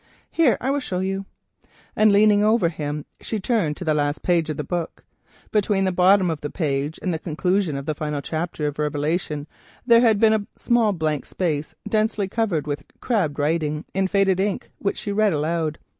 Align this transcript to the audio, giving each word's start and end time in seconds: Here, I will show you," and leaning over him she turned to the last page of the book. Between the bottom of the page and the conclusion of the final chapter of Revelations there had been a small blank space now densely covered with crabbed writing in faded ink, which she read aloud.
Here, 0.31 0.57
I 0.59 0.71
will 0.71 0.79
show 0.79 0.97
you," 0.97 1.25
and 1.95 2.11
leaning 2.11 2.43
over 2.43 2.69
him 2.69 3.05
she 3.19 3.39
turned 3.39 3.77
to 3.77 3.85
the 3.85 3.93
last 3.93 4.23
page 4.23 4.49
of 4.49 4.57
the 4.57 4.63
book. 4.63 5.03
Between 5.51 5.85
the 5.85 5.91
bottom 5.91 6.31
of 6.31 6.41
the 6.41 6.49
page 6.49 6.97
and 7.03 7.13
the 7.13 7.19
conclusion 7.19 7.77
of 7.77 7.85
the 7.85 7.93
final 7.93 8.19
chapter 8.19 8.65
of 8.65 8.79
Revelations 8.79 9.45
there 9.85 10.01
had 10.01 10.19
been 10.19 10.33
a 10.33 10.47
small 10.57 10.91
blank 10.91 11.27
space 11.27 11.75
now 11.85 11.91
densely 11.91 12.27
covered 12.27 12.65
with 12.65 12.83
crabbed 12.99 13.37
writing 13.37 13.85
in 13.93 14.07
faded 14.07 14.39
ink, 14.39 14.71
which 14.79 14.97
she 14.97 15.11
read 15.11 15.33
aloud. 15.33 15.77